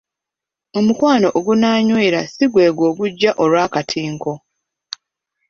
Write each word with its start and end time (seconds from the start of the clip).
Omukwano 0.79 1.27
ogunaanywera 1.37 2.19
si 2.33 2.45
gwegwo 2.51 2.83
ogujja 2.91 3.31
olw'akatinko. 3.43 4.33